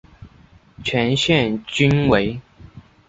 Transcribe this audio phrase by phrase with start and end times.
[0.83, 2.41] 全线均为。